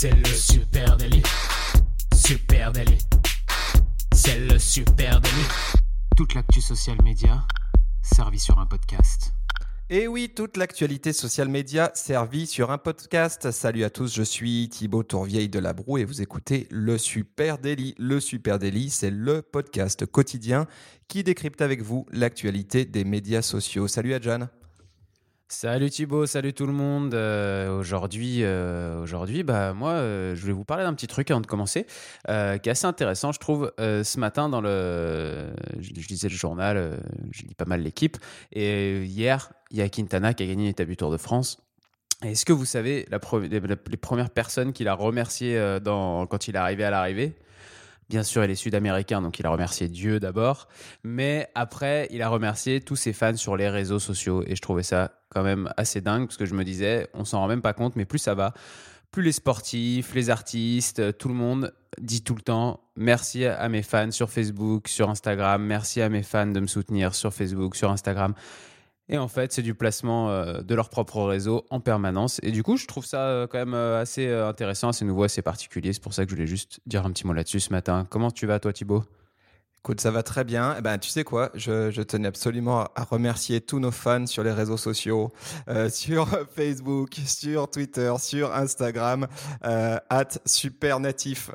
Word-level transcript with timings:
C'est 0.00 0.14
le 0.14 0.26
super 0.26 0.96
délit. 0.96 1.24
Super 2.14 2.70
délit. 2.70 2.98
C'est 4.12 4.38
le 4.38 4.56
super 4.56 5.20
délit. 5.20 5.48
Toute 6.16 6.34
l'actu 6.34 6.60
social 6.60 6.96
média 7.02 7.44
servie 8.00 8.38
sur 8.38 8.60
un 8.60 8.66
podcast. 8.66 9.32
Et 9.90 10.06
oui, 10.06 10.30
toute 10.32 10.56
l'actualité 10.56 11.12
social 11.12 11.48
média 11.48 11.90
servie 11.94 12.46
sur 12.46 12.70
un 12.70 12.78
podcast. 12.78 13.50
Salut 13.50 13.82
à 13.82 13.90
tous, 13.90 14.14
je 14.14 14.22
suis 14.22 14.68
Thibaut 14.68 15.02
Tourvieille 15.02 15.48
de 15.48 15.58
la 15.58 15.72
Broue 15.72 15.98
et 15.98 16.04
vous 16.04 16.22
écoutez 16.22 16.68
Le 16.70 16.96
Super 16.96 17.58
Daily. 17.58 17.96
Le 17.98 18.20
Super 18.20 18.60
Daily, 18.60 18.90
c'est 18.90 19.10
le 19.10 19.42
podcast 19.42 20.06
quotidien 20.06 20.68
qui 21.08 21.24
décrypte 21.24 21.60
avec 21.60 21.82
vous 21.82 22.06
l'actualité 22.12 22.84
des 22.84 23.02
médias 23.02 23.42
sociaux. 23.42 23.88
Salut 23.88 24.14
Adjan. 24.14 24.46
Salut 25.50 25.88
Thibaut, 25.88 26.26
salut 26.26 26.52
tout 26.52 26.66
le 26.66 26.74
monde. 26.74 27.14
Euh, 27.14 27.74
aujourd'hui, 27.78 28.40
euh, 28.42 29.00
aujourd'hui, 29.02 29.42
bah 29.42 29.72
moi, 29.72 29.92
euh, 29.92 30.34
je 30.34 30.42
voulais 30.42 30.52
vous 30.52 30.66
parler 30.66 30.84
d'un 30.84 30.92
petit 30.92 31.06
truc 31.06 31.30
avant 31.30 31.40
de 31.40 31.46
commencer, 31.46 31.84
qui 31.84 32.28
est 32.30 32.68
assez 32.68 32.84
intéressant, 32.84 33.32
je 33.32 33.40
trouve. 33.40 33.72
ce 33.78 34.20
matin, 34.20 34.50
dans 34.50 34.60
le, 34.60 35.50
je, 35.80 35.92
lisais 35.94 36.28
le 36.28 36.34
journal, 36.34 37.00
je 37.30 37.44
lis 37.44 37.54
pas 37.54 37.64
mal 37.64 37.80
l'équipe, 37.80 38.18
et 38.52 39.02
hier, 39.04 39.50
il 39.70 39.78
y 39.78 39.80
a 39.80 39.88
Quintana 39.88 40.34
qui 40.34 40.42
a 40.42 40.46
gagné 40.46 40.66
l'étape 40.66 40.86
du 40.86 40.98
Tour 40.98 41.10
de 41.10 41.16
France. 41.16 41.62
Est-ce 42.22 42.44
que 42.44 42.52
vous 42.52 42.66
savez 42.66 43.06
la 43.10 43.18
les, 43.40 43.96
premières 43.96 44.30
personnes 44.30 44.74
qu'il 44.74 44.86
a 44.86 44.92
remerciées 44.92 45.58
quand 45.82 46.48
il 46.48 46.56
est 46.56 46.58
arrivé 46.58 46.84
à 46.84 46.90
l'arrivée? 46.90 47.34
Bien 48.10 48.22
sûr, 48.22 48.42
il 48.44 48.50
est 48.50 48.54
sud-américain, 48.54 49.20
donc 49.20 49.38
il 49.38 49.46
a 49.46 49.50
remercié 49.50 49.88
Dieu 49.88 50.20
d'abord. 50.20 50.68
Mais 51.04 51.48
après, 51.54 52.08
il 52.10 52.22
a 52.22 52.28
remercié 52.28 52.80
tous 52.80 52.96
ses 52.96 53.12
fans 53.12 53.36
sur 53.36 53.56
les 53.56 53.68
réseaux 53.68 53.98
sociaux. 53.98 54.42
Et 54.46 54.56
je 54.56 54.62
trouvais 54.62 54.82
ça 54.82 55.17
quand 55.30 55.42
même 55.42 55.72
assez 55.76 56.00
dingue, 56.00 56.26
parce 56.26 56.36
que 56.36 56.46
je 56.46 56.54
me 56.54 56.64
disais, 56.64 57.08
on 57.14 57.24
s'en 57.24 57.40
rend 57.40 57.48
même 57.48 57.62
pas 57.62 57.72
compte, 57.72 57.96
mais 57.96 58.04
plus 58.04 58.18
ça 58.18 58.34
va, 58.34 58.54
plus 59.10 59.22
les 59.22 59.32
sportifs, 59.32 60.14
les 60.14 60.30
artistes, 60.30 61.16
tout 61.18 61.28
le 61.28 61.34
monde 61.34 61.72
dit 62.00 62.22
tout 62.22 62.34
le 62.34 62.42
temps 62.42 62.80
merci 62.96 63.46
à 63.46 63.68
mes 63.68 63.82
fans 63.82 64.10
sur 64.10 64.30
Facebook, 64.30 64.88
sur 64.88 65.08
Instagram, 65.08 65.64
merci 65.64 66.00
à 66.00 66.08
mes 66.08 66.22
fans 66.22 66.46
de 66.46 66.60
me 66.60 66.66
soutenir 66.66 67.14
sur 67.14 67.32
Facebook, 67.32 67.76
sur 67.76 67.90
Instagram. 67.90 68.34
Et 69.10 69.16
en 69.16 69.28
fait, 69.28 69.52
c'est 69.52 69.62
du 69.62 69.74
placement 69.74 70.30
euh, 70.30 70.60
de 70.60 70.74
leur 70.74 70.90
propre 70.90 71.22
réseau 71.22 71.64
en 71.70 71.80
permanence. 71.80 72.40
Et 72.42 72.50
du 72.50 72.62
coup, 72.62 72.76
je 72.76 72.86
trouve 72.86 73.06
ça 73.06 73.22
euh, 73.22 73.46
quand 73.46 73.58
même 73.58 73.74
euh, 73.74 74.00
assez 74.00 74.30
intéressant, 74.30 74.90
assez 74.90 75.04
nouveau, 75.04 75.22
assez 75.22 75.40
particulier. 75.40 75.94
C'est 75.94 76.02
pour 76.02 76.12
ça 76.12 76.24
que 76.24 76.30
je 76.30 76.34
voulais 76.34 76.46
juste 76.46 76.80
dire 76.86 77.06
un 77.06 77.10
petit 77.12 77.26
mot 77.26 77.32
là-dessus 77.32 77.60
ce 77.60 77.72
matin. 77.72 78.06
Comment 78.10 78.30
tu 78.30 78.46
vas, 78.46 78.60
toi, 78.60 78.72
Thibaut? 78.72 79.04
Écoute, 79.80 80.00
ça 80.00 80.10
va 80.10 80.22
très 80.22 80.44
bien. 80.44 80.74
Eh 80.78 80.82
ben, 80.82 80.98
tu 80.98 81.08
sais 81.08 81.24
quoi, 81.24 81.50
je, 81.54 82.02
tenais 82.02 82.28
absolument 82.28 82.88
à 82.94 83.04
remercier 83.04 83.60
tous 83.60 83.78
nos 83.78 83.90
fans 83.90 84.26
sur 84.26 84.42
les 84.42 84.52
réseaux 84.52 84.76
sociaux, 84.76 85.32
sur 85.90 86.28
Facebook, 86.54 87.14
sur 87.26 87.70
Twitter, 87.70 88.12
sur 88.18 88.54
Instagram, 88.54 89.26
at 89.62 90.28
supernatif. 90.44 91.50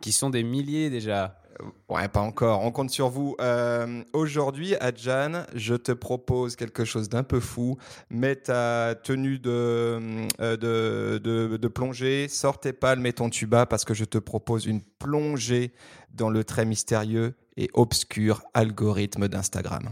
Qui 0.00 0.12
sont 0.12 0.30
des 0.30 0.42
milliers 0.42 0.90
déjà. 0.90 1.40
Ouais, 1.88 2.08
pas 2.08 2.20
encore. 2.20 2.62
On 2.62 2.72
compte 2.72 2.90
sur 2.90 3.08
vous. 3.08 3.36
Euh, 3.40 4.02
aujourd'hui, 4.12 4.74
Adjan, 4.76 5.44
je 5.54 5.74
te 5.74 5.92
propose 5.92 6.56
quelque 6.56 6.84
chose 6.84 7.08
d'un 7.08 7.22
peu 7.22 7.40
fou. 7.40 7.78
Mets 8.10 8.36
ta 8.36 8.94
tenue 8.94 9.38
de, 9.38 10.26
euh, 10.40 10.56
de, 10.56 11.56
de, 11.56 11.68
plongée, 11.68 12.28
sors 12.28 12.60
tes 12.60 12.72
palmes 12.72 13.06
et 13.06 13.12
ton 13.12 13.30
tuba 13.30 13.66
parce 13.66 13.84
que 13.84 13.94
je 13.94 14.04
te 14.04 14.18
propose 14.18 14.66
une 14.66 14.82
plongée 14.82 15.72
dans 16.12 16.30
le 16.30 16.44
très 16.44 16.64
mystérieux 16.64 17.34
et 17.56 17.70
obscur 17.74 18.42
algorithme 18.52 19.28
d'Instagram. 19.28 19.90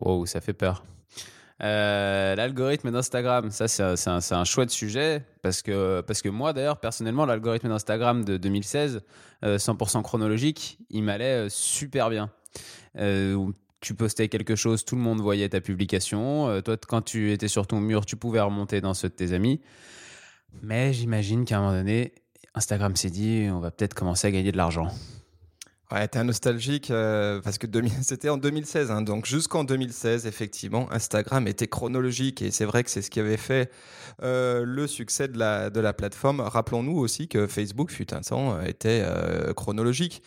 Wow, 0.00 0.26
ça 0.26 0.40
fait 0.40 0.52
peur. 0.52 0.84
Euh, 1.62 2.34
l'algorithme 2.34 2.90
d'Instagram, 2.90 3.50
ça 3.50 3.66
c'est 3.66 4.34
un, 4.34 4.44
chouette 4.44 4.70
sujet 4.70 5.24
parce 5.40 5.62
que, 5.62 6.02
parce 6.02 6.20
que 6.20 6.28
moi 6.28 6.52
d'ailleurs 6.52 6.78
personnellement 6.78 7.24
l'algorithme 7.24 7.68
d'Instagram 7.68 8.24
de 8.24 8.36
2016, 8.36 9.00
100% 9.42 9.98
euh, 9.98 10.02
chronologique, 10.02 10.78
il 10.90 11.02
m'allait 11.02 11.46
euh, 11.46 11.48
super 11.48 12.10
bien. 12.10 12.30
tu 13.80 13.94
postais 13.94 14.28
quelque 14.28 14.54
chose, 14.54 14.84
tout 14.84 14.96
le 14.96 15.02
monde 15.02 15.20
voyait 15.20 15.48
ta 15.48 15.60
publication. 15.60 16.60
toi, 16.62 16.76
quand 16.76 17.02
tu 17.02 17.32
étais 17.32 17.48
sur 17.48 17.66
ton 17.66 17.80
mur, 17.80 18.04
tu 18.04 18.16
pouvais 18.16 18.40
remonter 18.40 18.80
dans 18.80 18.94
ceux 18.94 19.08
de 19.08 19.14
tes 19.14 19.32
amis. 19.32 19.60
Mais 20.62 20.92
j'imagine 20.92 21.44
qu'à 21.44 21.58
un 21.58 21.60
moment 21.60 21.72
donné, 21.72 22.12
Instagram 22.54 22.96
s'est 22.96 23.10
dit, 23.10 23.48
on 23.50 23.60
va 23.60 23.70
peut-être 23.70 23.94
commencer 23.94 24.26
à 24.26 24.30
gagner 24.30 24.50
de 24.50 24.56
l'argent. 24.56 24.88
Ouais, 25.92 26.08
t'es 26.08 26.18
un 26.18 26.24
nostalgique 26.24 26.90
euh, 26.90 27.40
parce 27.40 27.58
que 27.58 27.68
c'était 28.02 28.28
en 28.28 28.38
2016, 28.38 28.90
hein, 28.90 29.02
donc 29.02 29.24
jusqu'en 29.24 29.62
2016, 29.62 30.26
effectivement, 30.26 30.92
Instagram 30.92 31.46
était 31.46 31.68
chronologique 31.68 32.42
et 32.42 32.50
c'est 32.50 32.64
vrai 32.64 32.82
que 32.82 32.90
c'est 32.90 33.02
ce 33.02 33.10
qui 33.10 33.20
avait 33.20 33.36
fait 33.36 33.70
euh, 34.22 34.64
le 34.64 34.88
succès 34.88 35.28
de 35.28 35.38
la, 35.38 35.70
de 35.70 35.78
la 35.78 35.92
plateforme. 35.92 36.40
Rappelons-nous 36.40 36.98
aussi 36.98 37.28
que 37.28 37.46
Facebook, 37.46 37.92
fut 37.92 38.12
un 38.12 38.20
temps, 38.20 38.60
était 38.62 39.04
euh, 39.04 39.54
chronologique. 39.54 40.22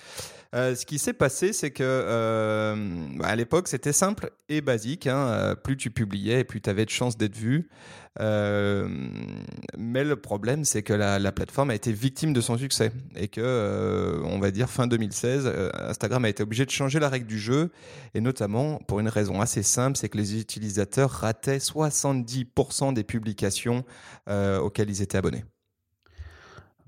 Euh, 0.56 0.74
ce 0.74 0.86
qui 0.88 0.98
s'est 0.98 1.14
passé, 1.14 1.54
c'est 1.54 1.70
que 1.70 1.84
euh, 1.84 2.76
à 3.22 3.36
l'époque, 3.36 3.68
c'était 3.68 3.94
simple 3.94 4.32
et 4.50 4.62
basique. 4.62 5.06
Hein. 5.06 5.28
Euh, 5.28 5.56
plus 5.56 5.78
tu 5.78 5.92
publiais, 5.92 6.44
plus 6.44 6.60
tu 6.60 6.70
avais 6.70 6.86
de 6.86 6.90
chances 6.90 7.18
d'être 7.18 7.36
vu. 7.36 7.70
mais 8.18 10.04
le 10.04 10.16
problème, 10.16 10.66
c'est 10.66 10.82
que 10.82 10.94
la, 10.94 11.32
plateforme 11.32 11.70
a 11.70 11.76
été 11.76 11.92
victime 11.94 12.34
de 12.34 12.42
son 12.42 12.58
succès 12.58 12.92
et 13.16 13.28
que, 13.28 14.22
on 14.26 14.40
va 14.40 14.52
dire 14.52 14.70
fin 14.70 14.88
2016, 14.88 15.52
Instagram 15.76 16.26
a 16.26 16.30
été 16.30 16.44
obligé 16.44 16.66
de 16.66 16.72
changer 16.72 17.00
la 17.00 17.10
règle 17.10 17.28
du 17.28 17.40
jeu 17.40 17.72
et 18.16 18.22
notamment 18.22 18.80
pour 18.88 19.00
une 19.00 19.08
raison 19.08 19.40
assez 19.42 19.64
simple, 19.64 19.98
c'est 19.98 20.10
que 20.10 20.18
les 20.18 20.40
utilisateurs 20.40 21.12
rataient 21.12 21.60
70% 21.60 22.94
des 22.94 23.04
publications 23.04 23.86
auxquelles 24.28 24.90
ils 24.90 25.02
étaient 25.02 25.18
abonnés. 25.18 25.46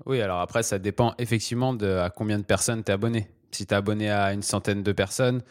Oui, 0.06 0.20
alors 0.20 0.40
après, 0.40 0.62
ça 0.62 0.78
dépend 0.78 1.14
effectivement 1.18 1.74
de 1.74 1.86
à 1.86 2.10
combien 2.10 2.38
de 2.38 2.44
personnes 2.44 2.82
tu 2.82 2.90
es 2.90 2.94
abonné. 2.94 3.28
Si 3.52 3.66
tu 3.66 3.74
es 3.74 3.76
abonné 3.76 4.10
à 4.10 4.32
une 4.32 4.42
centaine 4.42 4.82
de 4.82 4.92
personnes, 4.92 5.42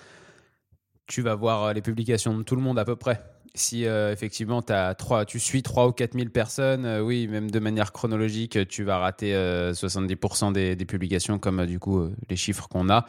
tu 1.12 1.22
vas 1.22 1.36
voir 1.36 1.64
euh, 1.64 1.74
les 1.74 1.82
publications 1.82 2.38
de 2.38 2.44
tout 2.44 2.56
le 2.56 2.62
monde 2.62 2.80
à 2.80 2.86
peu 2.86 2.96
près. 2.96 3.22
Si 3.54 3.86
euh, 3.86 4.14
effectivement 4.14 4.62
as 4.70 4.96
3, 4.96 5.26
tu 5.26 5.38
suis 5.38 5.62
3 5.62 5.88
ou 5.88 5.92
4 5.92 6.14
000 6.14 6.30
personnes, 6.30 6.86
euh, 6.86 7.02
oui, 7.02 7.28
même 7.28 7.52
de 7.52 7.60
manière 7.60 7.92
chronologique, 7.92 8.66
tu 8.70 8.84
vas 8.86 8.98
rater 8.98 9.34
70% 9.34 10.54
des, 10.54 10.86
publications, 10.86 11.38
comme 11.38 11.66
du 11.66 11.78
coup 11.78 12.10
les 12.30 12.38
chiffres 12.38 12.70
qu'on 12.70 12.90
a 12.90 13.06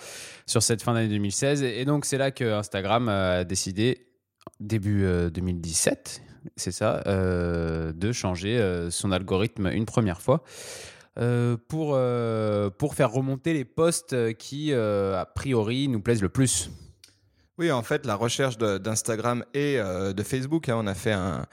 sur 0.47 0.63
cette 0.63 0.83
fin 0.83 0.95
d'année 0.95 1.09
2016. 1.09 1.63
Et, 1.63 1.85
donc 1.85 2.05
c'est 2.05 2.19
là 2.19 2.33
que 2.33 2.45
Instagram 2.45 3.09
a 3.09 3.45
décidé, 3.45 4.09
début 4.59 5.07
2017, 5.33 6.23
c'est 6.57 6.73
ça, 6.73 7.05
de 7.07 8.13
changer 8.13 8.89
son 8.91 9.13
algorithme 9.13 9.69
une 9.69 9.87
première 9.87 10.21
fois. 10.21 10.43
Euh, 11.19 11.59
pour, 11.69 11.93
euh, 11.95 12.71
pour 12.71 12.95
faire 12.95 13.11
remonter 13.11 13.53
les 13.53 13.67
posts 13.67 14.35
qui, 14.35 14.73
euh, 14.73 15.21
a 15.21 15.27
priori, 15.27 15.89
nous 15.89 16.01
plaisent 16.01 16.23
le 16.23 16.31
plus. 16.31 16.71
Oui, 17.59 17.71
en 17.71 17.83
fait, 17.83 18.07
la 18.07 18.15
recherche 18.15 18.57
d'Instagram 18.57 19.45
et 19.53 19.77
de 19.79 20.23
Facebook, 20.23 20.69
hein, 20.69 20.77
on 20.79 20.87
a 20.87 20.95
fait 20.95 21.13
un, 21.13 21.47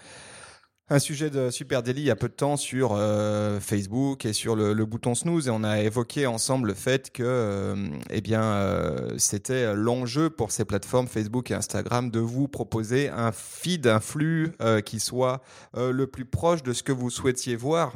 un 0.91 0.99
sujet 0.99 1.29
de 1.29 1.51
Super 1.51 1.83
Daily 1.83 2.01
il 2.01 2.05
y 2.05 2.11
a 2.11 2.15
peu 2.15 2.29
de 2.29 2.33
temps 2.33 2.57
sur 2.57 2.93
euh, 2.93 3.59
Facebook 3.59 4.25
et 4.25 4.33
sur 4.33 4.55
le, 4.55 4.73
bouton 4.85 5.13
snooze 5.13 5.47
et 5.47 5.51
on 5.51 5.63
a 5.63 5.81
évoqué 5.81 6.25
ensemble 6.25 6.69
le 6.69 6.73
fait 6.73 7.11
que 7.11 7.21
euh, 7.23 7.75
eh 8.09 8.21
bien 8.21 8.41
euh, 8.41 9.13
c'était 9.17 9.75
l'enjeu 9.75 10.31
pour 10.31 10.51
ces 10.51 10.65
plateformes 10.65 11.07
Facebook 11.07 11.51
et 11.51 11.53
Instagram 11.53 12.09
de 12.09 12.19
vous 12.19 12.47
proposer 12.47 13.09
un 13.09 13.31
feed, 13.31 13.85
un 13.85 13.99
flux 13.99 14.51
qui 14.85 14.99
soit 14.99 15.41
le 15.75 16.05
plus 16.05 16.25
proche 16.25 16.63
de 16.63 16.73
ce 16.73 16.81
que 16.81 16.91
vous 16.91 17.09
souhaitiez 17.09 17.55
voir. 17.55 17.93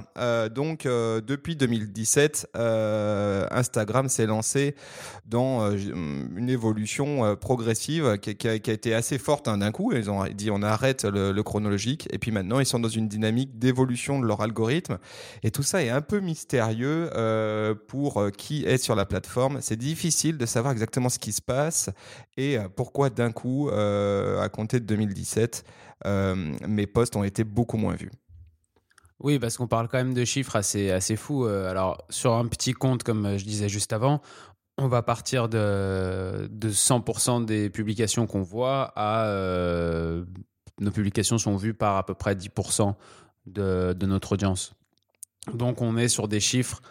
donc 0.53 0.83
depuis 0.83 1.55
2017, 1.55 2.49
Instagram 2.53 4.09
s'est 4.09 4.25
lancé 4.25 4.75
dans 5.25 5.71
une 5.71 6.49
évolution 6.49 7.35
progressive 7.35 8.17
qui, 8.19 8.47
a, 8.47 8.53
été 8.53 8.93
assez 8.93 9.17
forte 9.17 9.47
hein, 9.47 9.57
d'un 9.57 9.71
coup. 9.71 9.93
Ils 9.93 10.09
ont 10.11 10.25
dit 10.25 10.51
on 10.51 10.61
arrête 10.61 11.05
le, 11.05 11.31
le 11.31 11.43
chronologique 11.43 12.07
et 12.11 12.19
puis 12.19 12.31
maintenant 12.31 12.59
ils 12.59 12.65
sont 12.65 12.82
dans 12.83 12.89
une 12.89 13.07
dynamique 13.07 13.57
d'évolution 13.57 14.19
de 14.19 14.27
leur 14.27 14.41
algorithme. 14.41 14.99
Et 15.41 15.49
tout 15.49 15.63
ça 15.63 15.83
est 15.83 15.89
un 15.89 16.01
peu 16.01 16.19
mystérieux 16.19 17.09
euh, 17.15 17.73
pour 17.87 18.21
euh, 18.21 18.29
qui 18.29 18.65
est 18.65 18.77
sur 18.77 18.95
la 18.95 19.05
plateforme. 19.05 19.59
C'est 19.61 19.77
difficile 19.77 20.37
de 20.37 20.45
savoir 20.45 20.73
exactement 20.73 21.09
ce 21.09 21.17
qui 21.17 21.31
se 21.31 21.41
passe 21.41 21.89
et 22.37 22.57
euh, 22.57 22.67
pourquoi 22.73 23.09
d'un 23.09 23.31
coup, 23.31 23.69
à 23.69 24.49
compter 24.49 24.79
de 24.79 24.85
2017, 24.85 25.63
mes 26.67 26.87
posts 26.87 27.15
ont 27.15 27.23
été 27.23 27.43
beaucoup 27.43 27.77
moins 27.77 27.95
vus. 27.95 28.11
Oui, 29.19 29.39
parce 29.39 29.57
qu'on 29.57 29.67
parle 29.67 29.87
quand 29.87 29.97
même 29.97 30.13
de 30.13 30.25
chiffres 30.25 30.55
assez, 30.57 30.91
assez 30.91 31.15
fous. 31.15 31.45
Alors, 31.45 32.03
sur 32.09 32.33
un 32.33 32.45
petit 32.47 32.73
compte, 32.73 33.03
comme 33.03 33.37
je 33.37 33.45
disais 33.45 33.69
juste 33.69 33.93
avant, 33.93 34.21
on 34.77 34.87
va 34.87 35.01
partir 35.01 35.47
de, 35.47 36.49
de 36.51 36.69
100% 36.69 37.45
des 37.45 37.69
publications 37.69 38.27
qu'on 38.27 38.41
voit 38.41 38.91
à 38.95 39.25
nos 40.79 40.91
publications 40.91 41.37
sont 41.37 41.55
vues 41.55 41.73
par 41.73 41.97
à 41.97 42.05
peu 42.05 42.13
près 42.13 42.35
10% 42.35 42.95
de, 43.45 44.05
notre 44.05 44.33
audience. 44.33 44.73
Donc 45.53 45.81
on 45.81 45.97
est 45.97 46.07
sur 46.07 46.27
des 46.27 46.39
chiffres 46.39 46.81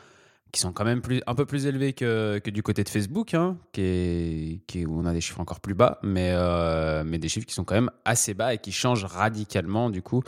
qui 0.53 0.61
sont 0.61 0.73
quand 0.73 0.85
même 0.85 1.01
plus, 1.01 1.23
un 1.27 1.35
peu 1.35 1.47
plus 1.47 1.67
élevés 1.67 1.95
que, 1.95 2.39
du 2.51 2.63
côté 2.63 2.85
de 2.85 2.89
Facebook, 2.91 3.33
hein, 3.33 3.57
qui 3.73 4.63
qui 4.67 4.85
où 4.85 5.01
on 5.01 5.07
a 5.07 5.13
des 5.15 5.23
chiffres 5.23 5.41
encore 5.41 5.61
plus 5.61 5.75
bas, 5.75 5.99
mais, 6.03 6.31
euh, 6.33 7.05
mais 7.07 7.19
des 7.19 7.29
chiffres 7.29 7.47
qui 7.47 7.55
sont 7.55 7.65
quand 7.65 7.75
même 7.75 7.91
assez 8.05 8.35
bas 8.35 8.53
et 8.53 8.59
qui 8.59 8.71
changent 8.71 9.07
radicalement 9.07 9.89
du 9.89 10.03
coup 10.03 10.23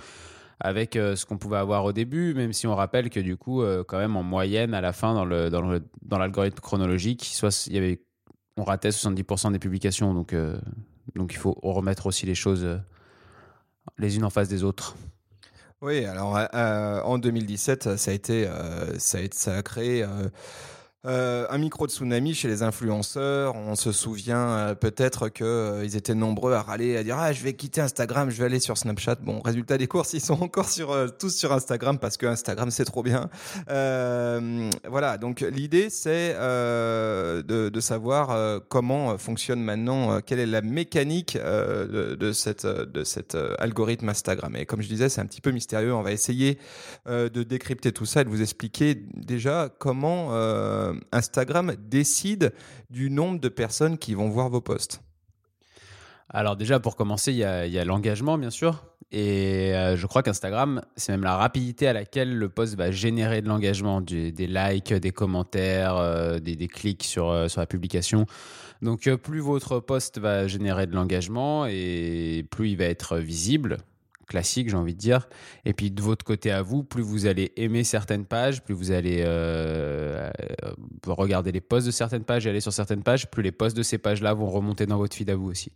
avec 0.61 0.95
ce 0.95 1.27
qu'on 1.27 1.37
pouvait 1.37 1.59
avoir 1.59 1.85
au 1.85 1.93
début, 1.93 2.33
même 2.33 2.55
si 2.55 2.67
on 2.67 2.75
rappelle 2.75 3.11
que 3.11 3.21
du 3.21 3.37
coup, 3.37 3.63
quand 3.87 3.99
même 3.99 4.17
en 4.17 4.23
moyenne, 4.23 4.73
à 4.73 4.81
la 4.81 4.93
fin, 4.95 5.13
dans 5.13 5.27
le 5.27 5.51
dans 5.51 5.61
le, 5.61 5.83
dans 6.01 6.17
l'algorithme 6.17 6.61
chronologique, 6.61 7.39
il 7.67 7.75
y 7.75 7.77
avait 7.77 8.01
on 8.57 8.65
ratait 8.65 8.91
70% 8.91 9.53
des 9.53 9.59
publications, 9.59 10.15
donc 10.15 10.35
donc 11.17 11.33
il 11.35 11.37
faut 11.37 11.59
remettre 11.61 12.07
aussi 12.07 12.25
les 12.25 12.37
choses 12.37 12.81
les 13.99 14.17
unes 14.17 14.25
en 14.25 14.31
face 14.31 14.49
des 14.49 14.65
autres. 14.65 14.97
Oui, 15.83 16.05
alors 16.05 16.39
en 17.05 17.19
2017, 17.19 17.97
ça 17.97 18.11
ça 18.99 19.19
a, 19.19 19.35
ça 19.35 19.57
a 19.57 19.63
créé 19.63 20.07
euh, 21.07 21.47
un 21.51 21.59
micro 21.59 21.87
de 21.87 21.93
tsunami 21.93 22.33
chez 22.33 22.49
les 22.49 22.63
influenceurs. 22.63 23.55
On 23.57 23.75
se 23.75 23.93
souvient 23.93 24.49
euh, 24.49 24.75
peut-être 24.75 25.29
qu'ils 25.29 25.45
euh, 25.45 25.83
étaient 25.83 26.15
nombreux 26.15 26.55
à 26.55 26.63
râler, 26.63 26.97
à 26.97 27.03
dire 27.03 27.19
ah 27.19 27.31
je 27.31 27.43
vais 27.43 27.53
quitter 27.53 27.83
Instagram, 27.83 28.31
je 28.31 28.39
vais 28.39 28.47
aller 28.47 28.61
sur 28.61 28.79
Snapchat. 28.79 29.17
Bon, 29.17 29.41
résultat 29.41 29.77
des 29.77 29.87
courses, 29.87 30.15
ils 30.15 30.23
sont 30.23 30.41
encore 30.43 30.69
sur 30.69 30.97
tous 31.19 31.37
sur 31.37 31.53
Instagram 31.53 31.99
parce 31.99 32.17
que 32.17 32.25
Instagram 32.25 32.71
c'est 32.71 32.87
trop 32.87 33.03
bien. 33.03 33.29
voilà, 33.69 35.19
donc 35.19 35.41
l'idée 35.41 35.91
c'est 35.91 36.33
de, 36.33 37.43
de, 37.69 37.81
savoir 37.81 38.63
comment 38.69 39.19
fonctionne 39.19 39.63
maintenant, 39.63 40.21
quelle 40.23 40.39
est 40.39 40.47
la 40.47 40.63
mécanique 40.63 41.37
de, 41.37 42.15
de, 42.15 42.33
cette 42.33 42.67
de 42.67 43.05
cet 43.05 43.37
algorithme 43.59 44.09
Instagram. 44.09 44.57
Et 44.57 44.65
comme 44.65 44.81
je 44.81 44.89
disais, 44.89 45.11
c'est 45.11 45.21
un 45.21 45.27
petit 45.27 45.43
peu 45.43 45.51
mystérieux. 45.51 45.95
On 45.95 46.03
va 46.03 46.13
essayer 46.13 46.59
de 47.07 47.43
décrypter 47.43 47.93
tout 47.93 48.07
ça 48.07 48.23
et 48.23 48.25
de 48.25 48.31
vous 48.31 48.43
expliquer 48.43 48.95
déjà 49.15 49.69
comment 49.79 50.33
euh, 50.95 51.01
Instagram 51.13 51.75
décide 51.79 52.53
du 52.91 53.11
nombre 53.11 53.41
de 53.41 53.49
personnes 53.49 53.99
qui 53.99 54.15
vont 54.15 54.29
voir 54.29 54.49
vos 54.49 54.61
posts 54.61 55.01
alors 56.31 56.57
déjà, 56.57 56.81
pour 56.81 56.97
commencer, 56.97 57.31
il 57.33 57.39
y 57.39 57.45
a, 57.45 57.85
l'engagement, 57.85 58.39
bien 58.39 58.51
sûr. 58.51 58.87
Et 59.13 59.73
euh, 59.73 59.97
je 59.97 60.07
crois 60.07 60.25
qu'Instagram, 60.25 60.83
c'est 60.97 61.13
même 61.13 61.23
la 61.23 61.37
rapidité 61.37 61.87
à 61.87 61.93
laquelle 61.93 62.35
le 62.35 62.49
post 62.49 62.75
va 62.77 62.91
générer 62.91 63.41
de 63.41 63.47
l'engagement, 63.47 64.01
des 64.01 64.33
likes, 64.33 64.93
des 64.93 65.13
commentaires, 65.13 65.97
euh, 65.97 66.41
des, 66.41 66.67
clics 66.67 67.05
sur, 67.05 67.49
sur 67.49 67.61
la 67.61 67.67
publication. 67.67 68.27
Donc 68.83 69.09
plus 69.17 69.39
votre 69.39 69.79
post 69.79 70.19
va 70.19 70.49
générer 70.49 70.89
de 70.89 70.95
l'engagement 70.95 71.67
et 71.67 72.45
plus 72.51 72.71
il 72.71 72.79
va 72.79 72.87
être 72.87 73.19
visible, 73.19 73.77
classique, 74.25 74.69
j'ai 74.71 74.77
envie 74.77 74.95
de 74.95 74.99
dire. 74.99 75.29
Et 75.65 75.73
puis 75.73 75.91
de 75.91 76.03
votre 76.03 76.25
côté 76.25 76.51
à 76.51 76.63
vous, 76.63 76.85
plus 76.85 77.03
vous 77.03 77.27
allez 77.27 77.53
aimer 77.57 77.85
certaines 77.85 78.25
pages, 78.25 78.63
plus 78.63 78.75
vous 78.75 78.91
allez 78.91 79.23
euh, 79.25 80.31
euh, 80.65 80.73
regarder 81.07 81.53
les 81.53 81.61
posts 81.61 81.87
de 81.87 81.93
certaines 81.93 82.25
pages 82.25 82.47
et 82.47 82.51
aller 82.51 82.61
sur 82.61 82.73
certaines 82.73 83.03
pages, 83.03 83.31
plus 83.31 83.43
les 83.43 83.53
posts 83.53 83.77
de 83.77 83.83
ces 83.83 83.99
pages-là 83.99 84.35
vont 84.35 84.51
remonter 84.51 84.87
dans 84.87 84.99
votre 84.99 85.17
feed 85.17 85.31
à 85.31 85.37
vous 85.37 85.51
aussi. 85.51 85.73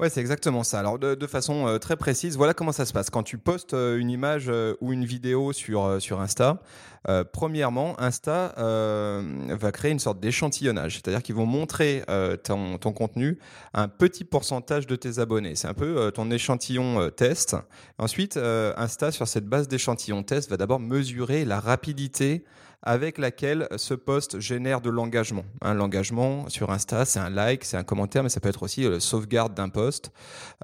Ouais, 0.00 0.10
c'est 0.10 0.20
exactement 0.20 0.64
ça. 0.64 0.80
Alors, 0.80 0.98
de, 0.98 1.26
façon 1.26 1.68
euh, 1.68 1.78
très 1.78 1.96
précise, 1.96 2.36
voilà 2.36 2.52
comment 2.52 2.72
ça 2.72 2.84
se 2.84 2.92
passe. 2.92 3.10
Quand 3.10 3.22
tu 3.22 3.38
postes 3.38 3.74
une 3.74 4.10
image 4.10 4.50
ou 4.80 4.92
une 4.92 5.04
vidéo 5.04 5.52
sur, 5.52 6.00
sur 6.00 6.20
Insta, 6.20 6.60
euh, 7.08 7.22
premièrement, 7.30 8.00
Insta 8.00 8.54
euh, 8.58 9.22
va 9.48 9.72
créer 9.72 9.92
une 9.92 9.98
sorte 9.98 10.20
d'échantillonnage, 10.20 10.94
c'est-à-dire 10.94 11.22
qu'ils 11.22 11.34
vont 11.34 11.46
montrer 11.46 12.02
euh, 12.08 12.36
ton, 12.36 12.78
contenu 12.78 13.38
à 13.74 13.82
un 13.82 13.88
petit 13.88 14.24
pourcentage 14.24 14.86
de 14.86 14.96
tes 14.96 15.18
abonnés. 15.18 15.54
C'est 15.54 15.68
un 15.68 15.74
peu 15.74 16.10
ton 16.14 16.30
échantillon 16.30 17.10
test. 17.10 17.56
Ensuite, 17.98 18.36
Insta, 18.36 19.10
sur 19.10 19.28
cette 19.28 19.46
base 19.46 19.68
d'échantillon 19.68 20.22
test, 20.22 20.50
va 20.50 20.56
d'abord 20.56 20.80
mesurer 20.80 21.44
la 21.44 21.60
rapidité 21.60 22.44
avec 22.84 23.18
laquelle 23.18 23.66
ce 23.76 23.94
post 23.94 24.38
génère 24.38 24.80
de 24.80 24.90
l'engagement. 24.90 25.44
Hein, 25.62 25.74
l'engagement 25.74 26.48
sur 26.48 26.70
Insta, 26.70 27.04
c'est 27.04 27.18
un 27.18 27.30
like, 27.30 27.64
c'est 27.64 27.78
un 27.78 27.82
commentaire, 27.82 28.22
mais 28.22 28.28
ça 28.28 28.40
peut 28.40 28.48
être 28.50 28.62
aussi 28.62 28.82
le 28.82 29.00
sauvegarde 29.00 29.54
d'un 29.54 29.70
post. 29.70 30.12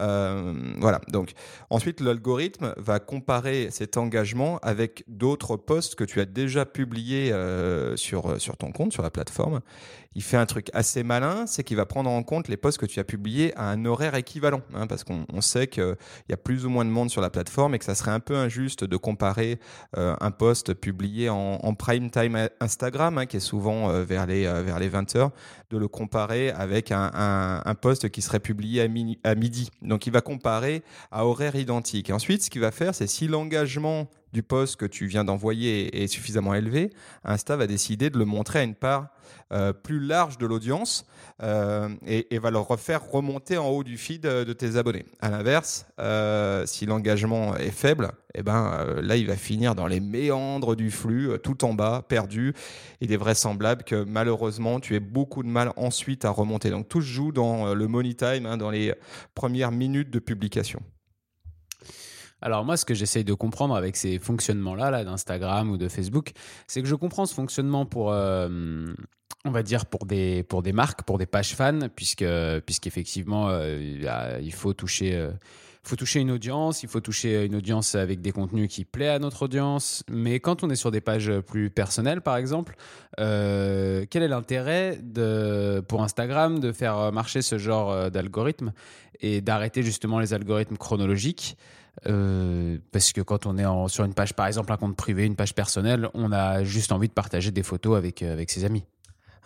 Euh, 0.00 0.54
voilà. 0.78 1.00
Donc 1.08 1.32
ensuite, 1.70 2.00
l'algorithme 2.00 2.74
va 2.76 3.00
comparer 3.00 3.68
cet 3.70 3.96
engagement 3.96 4.58
avec 4.58 5.02
d'autres 5.08 5.56
posts 5.56 5.94
que 5.94 6.04
tu 6.04 6.20
as 6.20 6.26
déjà 6.26 6.66
publiés 6.66 7.32
euh, 7.32 7.96
sur 7.96 8.40
sur 8.40 8.56
ton 8.56 8.70
compte, 8.70 8.92
sur 8.92 9.02
la 9.02 9.10
plateforme. 9.10 9.60
Il 10.16 10.24
fait 10.24 10.36
un 10.36 10.46
truc 10.46 10.70
assez 10.74 11.04
malin, 11.04 11.46
c'est 11.46 11.62
qu'il 11.62 11.76
va 11.76 11.86
prendre 11.86 12.10
en 12.10 12.24
compte 12.24 12.48
les 12.48 12.56
posts 12.56 12.78
que 12.78 12.86
tu 12.86 12.98
as 12.98 13.04
publiés 13.04 13.56
à 13.56 13.70
un 13.70 13.84
horaire 13.84 14.16
équivalent, 14.16 14.60
hein, 14.74 14.88
parce 14.88 15.04
qu'on 15.04 15.40
sait 15.40 15.68
qu'il 15.68 15.96
y 16.28 16.32
a 16.32 16.36
plus 16.36 16.66
ou 16.66 16.68
moins 16.68 16.84
de 16.84 16.90
monde 16.90 17.10
sur 17.10 17.20
la 17.20 17.30
plateforme 17.30 17.76
et 17.76 17.78
que 17.78 17.84
ça 17.84 17.94
serait 17.94 18.10
un 18.10 18.18
peu 18.18 18.34
injuste 18.34 18.82
de 18.82 18.96
comparer 18.96 19.60
euh, 19.96 20.16
un 20.20 20.32
post 20.32 20.74
publié 20.74 21.28
en, 21.28 21.74
prime 21.74 22.10
time 22.10 22.48
Instagram, 22.58 23.18
hein, 23.18 23.26
qui 23.26 23.36
est 23.36 23.40
souvent 23.40 23.88
euh, 23.90 24.02
vers, 24.02 24.26
les, 24.26 24.46
euh, 24.46 24.62
vers 24.62 24.80
les 24.80 24.88
20 24.88 25.14
heures, 25.14 25.30
de 25.70 25.78
le 25.78 25.86
comparer 25.86 26.50
avec 26.50 26.90
un, 26.90 27.12
un, 27.64 27.74
post 27.76 28.08
qui 28.08 28.20
serait 28.20 28.40
publié 28.40 28.90
à, 29.22 29.34
midi. 29.36 29.70
Donc 29.80 30.08
il 30.08 30.12
va 30.12 30.22
comparer 30.22 30.82
à 31.12 31.24
horaire 31.24 31.54
identique. 31.54 32.10
Ensuite, 32.10 32.42
ce 32.42 32.50
qu'il 32.50 32.62
va 32.62 32.72
faire, 32.72 32.96
c'est 32.96 33.06
si 33.06 33.28
l'engagement 33.28 34.08
du 34.32 34.42
post 34.42 34.76
que 34.76 34.86
tu 34.86 35.06
viens 35.06 35.24
d'envoyer 35.24 36.02
est 36.02 36.06
suffisamment 36.06 36.54
élevé, 36.54 36.90
Insta 37.24 37.56
va 37.56 37.66
décider 37.66 38.10
de 38.10 38.18
le 38.18 38.24
montrer 38.24 38.60
à 38.60 38.62
une 38.62 38.74
part 38.74 39.08
euh, 39.52 39.72
plus 39.72 39.98
large 39.98 40.38
de 40.38 40.46
l'audience 40.46 41.06
euh, 41.42 41.88
et, 42.06 42.38
va 42.38 42.50
le 42.50 42.58
refaire 42.58 43.04
remonter 43.10 43.58
en 43.58 43.68
haut 43.68 43.82
du 43.82 43.98
feed 43.98 44.22
de 44.22 44.52
tes 44.52 44.76
abonnés. 44.76 45.04
À 45.20 45.30
l'inverse, 45.30 45.86
euh, 45.98 46.64
si 46.66 46.86
l'engagement 46.86 47.56
est 47.56 47.70
faible, 47.70 48.12
eh 48.34 48.42
ben 48.42 49.00
là 49.02 49.16
il 49.16 49.26
va 49.26 49.36
finir 49.36 49.74
dans 49.74 49.88
les 49.88 49.98
méandres 50.00 50.76
du 50.76 50.90
flux, 50.90 51.30
tout 51.42 51.64
en 51.64 51.74
bas, 51.74 52.04
perdu. 52.08 52.54
Il 53.00 53.12
est 53.12 53.16
vraisemblable 53.16 53.82
que 53.82 54.04
malheureusement 54.04 54.78
tu 54.78 54.94
aies 54.94 55.00
beaucoup 55.00 55.42
de 55.42 55.48
mal 55.48 55.72
ensuite 55.76 56.24
à 56.24 56.30
remonter. 56.30 56.70
Donc 56.70 56.88
tout 56.88 57.00
se 57.00 57.08
joue 57.08 57.32
dans 57.32 57.74
le 57.74 57.88
money 57.88 58.14
time, 58.14 58.46
hein, 58.46 58.56
dans 58.56 58.70
les 58.70 58.94
premières 59.34 59.72
minutes 59.72 60.10
de 60.10 60.20
publication. 60.20 60.80
Alors 62.42 62.64
moi, 62.64 62.76
ce 62.76 62.84
que 62.84 62.94
j'essaye 62.94 63.24
de 63.24 63.34
comprendre 63.34 63.74
avec 63.76 63.96
ces 63.96 64.18
fonctionnements-là 64.18 64.90
là, 64.90 65.04
d'Instagram 65.04 65.70
ou 65.70 65.76
de 65.76 65.88
Facebook, 65.88 66.32
c'est 66.66 66.82
que 66.82 66.88
je 66.88 66.94
comprends 66.94 67.26
ce 67.26 67.34
fonctionnement 67.34 67.86
pour, 67.86 68.12
euh, 68.12 68.86
on 69.44 69.50
va 69.50 69.62
dire, 69.62 69.86
pour 69.86 70.06
des, 70.06 70.42
pour 70.42 70.62
des 70.62 70.72
marques, 70.72 71.02
pour 71.02 71.18
des 71.18 71.26
pages 71.26 71.54
fans, 71.54 71.88
puisque, 71.94 72.24
puisqu'effectivement, 72.64 73.48
euh, 73.48 74.40
il 74.42 74.52
faut 74.52 74.72
toucher... 74.72 75.14
Euh, 75.14 75.30
faut 75.82 75.96
toucher 75.96 76.20
une 76.20 76.30
audience, 76.30 76.82
il 76.82 76.90
faut 76.90 77.00
toucher 77.00 77.46
une 77.46 77.54
audience 77.56 77.94
avec 77.94 78.20
des 78.20 78.32
contenus 78.32 78.68
qui 78.68 78.84
plaît 78.84 79.08
à 79.08 79.18
notre 79.18 79.44
audience. 79.44 80.04
Mais 80.10 80.38
quand 80.38 80.62
on 80.62 80.68
est 80.68 80.76
sur 80.76 80.90
des 80.90 81.00
pages 81.00 81.32
plus 81.46 81.70
personnelles, 81.70 82.20
par 82.20 82.36
exemple, 82.36 82.76
quel 83.16 84.22
est 84.22 84.28
l'intérêt 84.28 84.98
de, 85.02 85.82
pour 85.88 86.02
Instagram 86.02 86.58
de 86.58 86.70
faire 86.70 87.10
marcher 87.12 87.40
ce 87.40 87.56
genre 87.56 88.10
d'algorithme 88.10 88.74
et 89.20 89.40
d'arrêter 89.40 89.82
justement 89.82 90.20
les 90.20 90.34
algorithmes 90.34 90.76
chronologiques? 90.76 91.56
Euh, 92.06 92.78
parce 92.92 93.12
que 93.12 93.20
quand 93.20 93.46
on 93.46 93.58
est 93.58 93.88
sur 93.88 94.04
une 94.04 94.14
page, 94.14 94.34
par 94.34 94.46
exemple 94.46 94.72
un 94.72 94.76
compte 94.76 94.96
privé, 94.96 95.26
une 95.26 95.36
page 95.36 95.54
personnelle, 95.54 96.08
on 96.14 96.32
a 96.32 96.64
juste 96.64 96.92
envie 96.92 97.08
de 97.08 97.12
partager 97.12 97.50
des 97.50 97.62
photos 97.62 97.96
avec, 97.96 98.22
euh, 98.22 98.32
avec 98.32 98.50
ses 98.50 98.64
amis. 98.64 98.84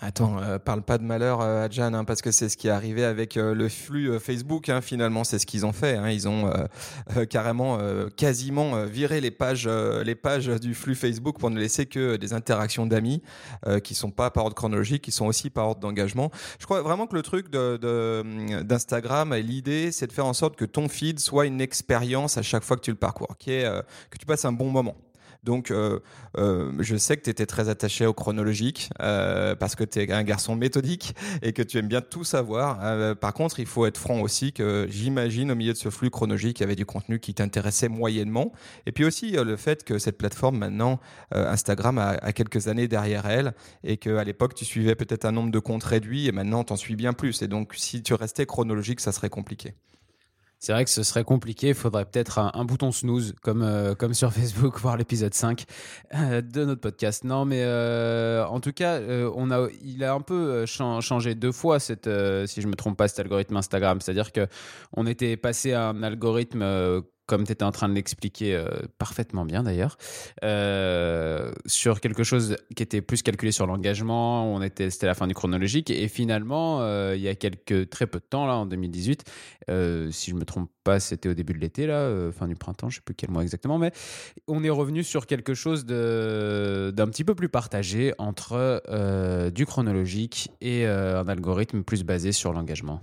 Attends, 0.00 0.38
euh, 0.42 0.58
parle 0.58 0.82
pas 0.82 0.98
de 0.98 1.04
malheur 1.04 1.40
à 1.40 1.70
Jan, 1.70 1.94
hein, 1.94 2.04
parce 2.04 2.20
que 2.20 2.32
c'est 2.32 2.48
ce 2.48 2.56
qui 2.56 2.66
est 2.66 2.70
arrivé 2.70 3.04
avec 3.04 3.36
le 3.36 3.68
flux 3.68 4.18
Facebook. 4.18 4.68
Hein, 4.68 4.80
finalement, 4.80 5.24
c'est 5.24 5.38
ce 5.38 5.46
qu'ils 5.46 5.64
ont 5.64 5.72
fait. 5.72 5.96
Hein. 5.96 6.10
ils 6.10 6.28
ont 6.28 6.52
carrément, 7.30 7.78
quasiment 8.16 8.84
viré 8.84 9.20
les 9.20 9.30
pages, 9.30 9.68
les 9.68 10.14
pages 10.14 10.48
du 10.48 10.74
flux 10.74 10.94
Facebook 10.94 11.38
pour 11.38 11.50
ne 11.50 11.58
laisser 11.58 11.86
que 11.86 12.16
des 12.16 12.32
interactions 12.32 12.86
d'amis 12.86 13.22
qui 13.82 13.94
sont 13.94 14.10
pas 14.10 14.30
par 14.30 14.44
ordre 14.44 14.56
chronologique, 14.56 15.02
qui 15.02 15.12
sont 15.12 15.26
aussi 15.26 15.50
par 15.50 15.68
ordre 15.68 15.80
d'engagement. 15.80 16.30
Je 16.58 16.64
crois 16.64 16.82
vraiment 16.82 17.06
que 17.06 17.14
le 17.14 17.22
truc 17.22 17.50
d'Instagram, 17.50 19.30
de, 19.30 19.36
l'idée, 19.36 19.92
c'est 19.92 20.06
de 20.06 20.12
faire 20.12 20.26
en 20.26 20.34
sorte 20.34 20.56
que 20.56 20.64
ton 20.64 20.88
feed 20.88 21.20
soit 21.20 21.46
une 21.46 21.60
expérience 21.60 22.36
à 22.36 22.42
chaque 22.42 22.64
fois 22.64 22.76
que 22.76 22.82
tu 22.82 22.90
le 22.90 22.96
parcours, 22.96 23.36
qui 23.38 23.52
est 23.52 23.64
que 24.10 24.18
tu 24.18 24.26
passes 24.26 24.44
un 24.44 24.52
bon 24.52 24.70
moment. 24.70 24.96
Donc, 25.44 25.70
euh, 25.70 26.00
euh, 26.38 26.72
je 26.80 26.96
sais 26.96 27.16
que 27.16 27.22
tu 27.22 27.30
étais 27.30 27.46
très 27.46 27.68
attaché 27.68 28.06
au 28.06 28.14
chronologique 28.14 28.88
euh, 29.00 29.54
parce 29.54 29.74
que 29.74 29.84
tu 29.84 30.00
es 30.00 30.10
un 30.10 30.24
garçon 30.24 30.56
méthodique 30.56 31.14
et 31.42 31.52
que 31.52 31.62
tu 31.62 31.78
aimes 31.78 31.88
bien 31.88 32.00
tout 32.00 32.24
savoir. 32.24 33.16
par 33.16 33.34
contre, 33.34 33.60
il 33.60 33.66
faut 33.66 33.86
être 33.86 33.98
franc 33.98 34.20
aussi 34.20 34.52
que 34.52 34.86
j'imagine 34.88 35.50
au 35.50 35.54
milieu 35.54 35.72
de 35.72 35.78
ce 35.78 35.90
flux 35.90 36.10
chronologique, 36.10 36.60
il 36.60 36.62
y 36.62 36.64
avait 36.64 36.76
du 36.76 36.86
contenu 36.86 37.20
qui 37.20 37.34
t'intéressait 37.34 37.88
moyennement. 37.88 38.52
Et 38.86 38.92
puis 38.92 39.04
aussi 39.04 39.32
le 39.32 39.56
fait 39.56 39.84
que 39.84 39.98
cette 39.98 40.16
plateforme 40.16 40.58
maintenant, 40.58 41.00
Instagram, 41.32 41.98
a, 41.98 42.10
a, 42.10 42.32
quelques 42.32 42.68
années 42.68 42.88
derrière 42.88 43.26
elle 43.26 43.54
et 43.82 43.96
qu'à 43.96 44.24
l'époque, 44.24 44.54
tu 44.54 44.64
suivais 44.64 44.94
peut-être 44.94 45.24
un 45.24 45.32
nombre 45.32 45.50
de 45.50 45.58
comptes 45.58 45.84
réduit 45.84 46.26
et 46.26 46.32
maintenant, 46.32 46.64
tu 46.64 46.72
en 46.72 46.76
suis 46.76 46.96
bien 46.96 47.12
plus. 47.12 47.42
Et 47.42 47.48
donc, 47.48 47.74
si 47.74 48.02
tu 48.02 48.14
restais 48.14 48.46
chronologique, 48.46 49.00
ça 49.00 49.12
serait 49.12 49.30
compliqué 49.30 49.74
c'est 50.64 50.72
vrai 50.72 50.86
que 50.86 50.90
ce 50.90 51.02
serait 51.02 51.24
compliqué. 51.24 51.68
Il 51.68 51.74
faudrait 51.74 52.06
peut-être 52.06 52.38
un, 52.38 52.64
bouton 52.64 52.90
snooze 52.90 53.34
comme, 53.42 53.60
euh, 53.60 53.94
comme 53.94 54.14
sur 54.14 54.32
Facebook, 54.38 54.80
voir 54.80 54.96
l'épisode 54.96 55.34
5 55.34 55.64
euh, 56.14 56.40
de 56.40 56.64
notre 56.64 56.80
podcast. 56.80 57.22
Non, 57.24 57.44
mais 57.44 57.62
euh, 57.62 58.46
en 58.46 58.60
tout 58.60 58.72
cas, 58.72 58.98
on 59.36 59.50
a, 59.50 59.68
il 59.82 60.02
a 60.02 60.14
un 60.14 60.22
peu 60.22 60.64
changé 60.64 61.34
deux 61.34 61.52
fois, 61.52 61.80
cette, 61.80 62.08
si 62.46 62.62
je 62.62 62.66
ne 62.66 62.70
me 62.70 62.76
trompe 62.76 62.96
pas, 62.96 63.08
cet 63.08 63.18
algorithme 63.18 63.58
Instagram. 63.58 64.00
C'est-à-dire 64.00 64.30
qu'on 64.32 65.06
était 65.06 65.36
passé 65.36 65.74
à 65.74 65.88
un 65.88 66.02
algorithme 66.02 67.02
comme 67.26 67.44
tu 67.44 67.52
étais 67.52 67.64
en 67.64 67.72
train 67.72 67.88
de 67.88 67.94
l'expliquer 67.94 68.54
euh, 68.54 68.68
parfaitement 68.98 69.44
bien 69.44 69.62
d'ailleurs, 69.62 69.96
euh, 70.42 71.52
sur 71.66 72.00
quelque 72.00 72.22
chose 72.22 72.56
qui 72.76 72.82
était 72.82 73.00
plus 73.00 73.22
calculé 73.22 73.52
sur 73.52 73.66
l'engagement, 73.66 74.52
on 74.52 74.62
était, 74.62 74.90
c'était 74.90 75.06
la 75.06 75.14
fin 75.14 75.26
du 75.26 75.34
chronologique, 75.34 75.90
et 75.90 76.08
finalement, 76.08 76.80
euh, 76.82 77.14
il 77.16 77.22
y 77.22 77.28
a 77.28 77.34
quelques, 77.34 77.88
très 77.88 78.06
peu 78.06 78.18
de 78.18 78.24
temps, 78.24 78.46
là, 78.46 78.56
en 78.56 78.66
2018, 78.66 79.24
si 80.10 80.30
je 80.30 80.34
me 80.34 80.44
trompe 80.44 80.70
pas, 80.84 81.00
c'était 81.00 81.28
au 81.28 81.34
début 81.34 81.54
de 81.54 81.58
l'été, 81.58 81.86
là, 81.86 82.30
fin 82.32 82.46
du 82.46 82.56
printemps, 82.56 82.90
je 82.90 82.96
sais 82.96 83.02
plus 83.02 83.14
quel 83.14 83.30
mois 83.30 83.42
exactement, 83.42 83.78
mais 83.78 83.92
on 84.46 84.62
est 84.62 84.70
revenu 84.70 85.02
sur 85.02 85.26
quelque 85.26 85.54
chose 85.54 85.86
de, 85.86 86.92
d'un 86.94 87.06
petit 87.06 87.24
peu 87.24 87.34
plus 87.34 87.48
partagé 87.48 88.12
entre 88.18 88.82
du 89.50 89.64
chronologique 89.66 90.50
et 90.60 90.86
un 90.86 91.26
algorithme 91.26 91.82
plus 91.82 92.04
basé 92.04 92.32
sur 92.32 92.52
l'engagement. 92.52 93.00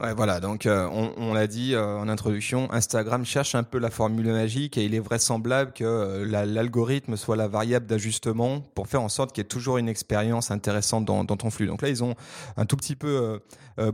Ouais, 0.00 0.14
voilà. 0.14 0.40
Donc, 0.40 0.64
euh, 0.64 0.88
on, 1.18 1.34
l'a 1.34 1.46
dit 1.46 1.74
euh, 1.74 1.98
en 1.98 2.08
introduction, 2.08 2.72
Instagram 2.72 3.26
cherche 3.26 3.54
un 3.54 3.62
peu 3.62 3.78
la 3.78 3.90
formule 3.90 4.32
magique 4.32 4.78
et 4.78 4.84
il 4.84 4.94
est 4.94 5.00
vraisemblable 5.00 5.72
que 5.74 5.84
euh, 5.84 6.46
l'algorithme 6.46 7.16
soit 7.16 7.36
la 7.36 7.48
variable 7.48 7.84
d'ajustement 7.84 8.60
pour 8.74 8.88
faire 8.88 9.02
en 9.02 9.10
sorte 9.10 9.32
qu'il 9.32 9.42
y 9.42 9.44
ait 9.44 9.48
toujours 9.48 9.76
une 9.76 9.90
expérience 9.90 10.50
intéressante 10.50 11.04
dans, 11.04 11.24
ton 11.26 11.50
flux. 11.50 11.66
Donc 11.66 11.82
là, 11.82 11.90
ils 11.90 12.02
ont 12.02 12.14
un 12.56 12.64
tout 12.64 12.76
petit 12.76 12.96
peu 12.96 13.40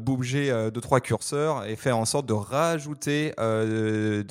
bougé 0.01 0.51
de 0.51 0.81
trois 0.81 1.01
curseurs 1.01 1.65
et 1.65 1.77
fait 1.77 1.93
en 1.93 2.05
sorte 2.05 2.27
de 2.27 2.33
rajouter 2.33 3.33
de, 3.39 4.25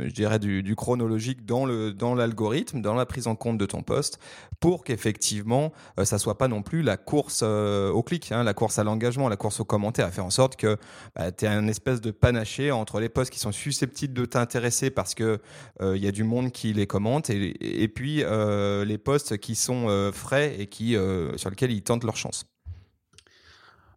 je 0.00 0.12
dirais, 0.12 0.38
du, 0.38 0.74
chronologique 0.76 1.44
dans 1.44 2.14
l'algorithme, 2.14 2.80
dans 2.80 2.94
la 2.94 3.06
prise 3.06 3.26
en 3.26 3.36
compte 3.36 3.58
de 3.58 3.66
ton 3.66 3.82
poste, 3.82 4.18
pour 4.60 4.84
qu'effectivement, 4.84 5.72
ça 6.02 6.18
soit 6.18 6.38
pas 6.38 6.48
non 6.48 6.62
plus 6.62 6.82
la 6.82 6.96
course 6.96 7.42
au 7.42 8.02
clic, 8.02 8.32
hein, 8.32 8.42
la 8.42 8.54
course 8.54 8.78
à 8.78 8.84
l'engagement, 8.84 9.28
la 9.28 9.36
course 9.36 9.60
aux 9.60 9.64
commentaires, 9.64 10.06
à 10.06 10.10
faire 10.10 10.24
en 10.24 10.30
sorte 10.30 10.56
que 10.56 10.67
bah, 11.14 11.32
tu 11.32 11.44
es 11.44 11.48
un 11.48 11.68
espèce 11.68 12.00
de 12.00 12.10
panaché 12.10 12.70
entre 12.70 13.00
les 13.00 13.08
posts 13.08 13.32
qui 13.32 13.38
sont 13.38 13.52
susceptibles 13.52 14.14
de 14.14 14.24
t'intéresser 14.24 14.90
parce 14.90 15.14
que 15.14 15.40
il 15.80 15.86
euh, 15.86 15.96
y 15.96 16.06
a 16.06 16.12
du 16.12 16.24
monde 16.24 16.52
qui 16.52 16.72
les 16.72 16.86
commente 16.86 17.30
et, 17.30 17.88
puis 17.88 18.22
euh, 18.22 18.84
les 18.84 18.98
posts 18.98 19.38
qui 19.38 19.54
sont 19.54 19.88
euh, 19.88 20.12
frais 20.12 20.56
et 20.58 20.66
qui 20.66 20.96
sur 21.36 21.50
lesquels 21.50 21.72
ils 21.72 21.82
tentent 21.82 22.04
leur 22.04 22.16
chance. 22.16 22.44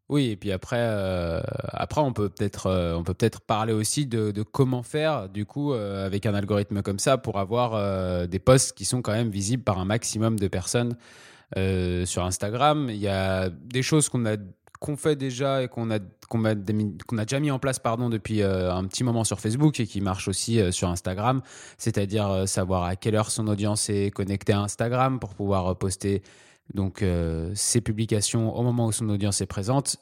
Oui, 0.09 0.31
et 0.31 0.35
puis 0.35 0.51
après, 0.51 0.81
après 1.71 2.01
on 2.01 2.11
peut 2.11 2.27
peut-être 2.27 3.01
peut 3.05 3.13
peut-être 3.13 3.39
parler 3.39 3.71
aussi 3.71 4.05
de, 4.05 4.43
comment 4.43 4.83
faire 4.83 5.29
du 5.29 5.45
coup 5.45 5.71
avec 5.71 6.25
un 6.25 6.33
algorithme 6.33 6.81
comme 6.81 6.99
ça 6.99 7.17
pour 7.17 7.39
avoir 7.39 8.27
des 8.27 8.39
posts 8.39 8.73
qui 8.75 8.83
sont 8.83 9.01
quand 9.01 9.13
même 9.13 9.29
visibles 9.29 9.63
par 9.63 9.79
un 9.79 9.85
maximum 9.85 10.37
de 10.37 10.49
personnes 10.49 10.97
sur 11.55 12.25
Instagram. 12.25 12.87
Il 12.89 12.97
y 12.97 13.07
a 13.07 13.49
des 13.49 13.83
choses 13.83 14.09
qu'on 14.09 14.25
a 14.25 14.35
qu'on 14.81 14.97
fait 14.97 15.15
déjà 15.15 15.61
et 15.61 15.67
qu'on 15.67 15.91
a, 15.91 15.99
déjà 16.55 17.39
mis 17.39 17.51
en 17.51 17.59
place 17.59 17.77
pardon, 17.77 18.09
depuis 18.09 18.41
euh, 18.41 18.73
un 18.73 18.83
petit 18.85 19.03
moment 19.03 19.23
sur 19.23 19.39
Facebook 19.39 19.79
et 19.79 19.85
qui 19.85 20.01
marche 20.01 20.27
aussi 20.27 20.59
euh, 20.59 20.71
sur 20.71 20.89
Instagram, 20.89 21.43
c'est-à-dire 21.77 22.27
euh, 22.27 22.45
savoir 22.47 22.85
à 22.85 22.95
quelle 22.95 23.15
heure 23.15 23.29
son 23.29 23.47
audience 23.47 23.91
est 23.91 24.09
connectée 24.09 24.53
à 24.53 24.61
Instagram 24.61 25.19
pour 25.19 25.35
pouvoir 25.35 25.77
poster 25.77 26.23
donc, 26.73 27.03
ses 27.53 27.81
publications 27.81 28.55
au 28.55 28.63
moment 28.63 28.85
où 28.85 28.91
son 28.93 29.09
audience 29.09 29.41
est 29.41 29.45
présente. 29.45 29.97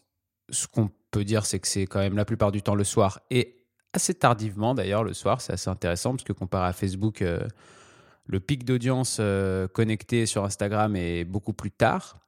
Ce 0.52 0.68
qu'on 0.68 0.92
peut 1.10 1.24
dire, 1.24 1.46
c'est 1.48 1.58
que 1.58 1.68
c'est 1.68 1.88
quand 1.88 1.98
même 1.98 2.16
la 2.16 2.26
plupart 2.26 2.52
du 2.52 2.62
temps 2.62 2.76
le 2.76 2.84
soir 2.84 3.22
et 3.32 3.66
assez 3.92 4.14
tardivement 4.14 4.76
d'ailleurs 4.76 5.04
le 5.04 5.16
soir, 5.16 5.42
c'est 5.42 5.54
assez 5.54 5.70
intéressant 5.70 6.12
parce 6.12 6.24
que 6.24 6.34
comparé 6.34 6.68
à 6.68 6.74
Facebook, 6.74 7.24
le 8.26 8.40
pic 8.40 8.66
d'audience 8.66 9.20
connecté 9.74 10.28
sur 10.28 10.46
Instagram 10.46 10.96
est 10.96 11.24
beaucoup 11.24 11.54
plus 11.54 11.72
tard. 11.72 12.20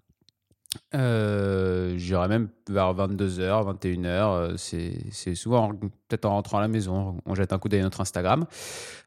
Euh, 0.96 1.98
J'irais 1.98 2.28
même 2.28 2.50
vers 2.70 2.94
22h, 2.94 3.78
21h. 3.78 4.58
c'est 4.58 5.36
souvent 5.36 5.74
peut-être 6.08 6.26
en 6.26 6.32
rentrant 6.32 6.60
à 6.60 6.62
la 6.62 6.68
maison, 6.68 7.18
on 7.26 7.36
jette 7.36 7.54
un 7.54 7.60
coup 7.60 7.70
d'œil 7.70 7.82
à 7.82 7.84
notre 7.84 8.02
Instagram. 8.02 8.46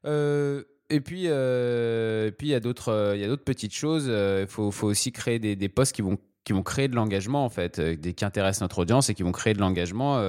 Euh, 0.05 0.63
et 0.91 1.01
puis, 1.01 1.25
euh, 1.27 2.31
il 2.41 2.49
y 2.49 2.55
a 2.55 2.61
d'autres, 2.61 3.17
il 3.17 3.37
petites 3.39 3.75
choses. 3.75 4.07
Il 4.07 4.47
faut, 4.47 4.71
faut, 4.71 4.87
aussi 4.87 5.13
créer 5.13 5.39
des, 5.39 5.57
des 5.57 5.69
posts 5.69 5.95
qui 5.95 6.03
vont 6.03 6.19
qui 6.45 6.53
vont 6.53 6.63
créer 6.63 6.89
de 6.89 6.95
l'engagement 6.95 7.47
en 7.47 7.49
fait, 7.49 7.81
qui 8.03 8.23
intéressent 8.23 8.61
notre 8.61 8.81
audience 8.81 9.09
et 9.09 9.15
qui 9.15 9.23
vont 9.23 9.33
créer 9.33 9.55
de 9.55 9.61
l'engagement 9.61 10.23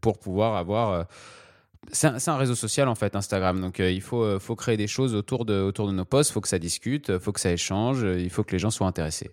pour 0.00 0.18
pouvoir 0.18 0.56
avoir 0.56 1.06
c'est 1.92 2.28
un, 2.28 2.36
réseau 2.36 2.56
social 2.56 2.88
en 2.88 2.96
fait, 2.96 3.14
Instagram. 3.14 3.60
Donc 3.60 3.78
il 3.78 4.00
faut, 4.00 4.40
faut 4.40 4.56
créer 4.56 4.76
des 4.76 4.88
choses 4.88 5.14
autour 5.14 5.44
de, 5.44 5.60
autour 5.60 5.86
de 5.86 5.92
nos 5.92 6.04
posts, 6.04 6.30
il 6.30 6.32
faut 6.32 6.40
que 6.40 6.48
ça 6.48 6.58
discute, 6.58 7.10
il 7.10 7.20
faut 7.20 7.30
que 7.30 7.38
ça 7.38 7.52
échange, 7.52 8.02
il 8.02 8.28
faut 8.28 8.42
que 8.42 8.50
les 8.50 8.58
gens 8.58 8.70
soient 8.70 8.88
intéressés. 8.88 9.30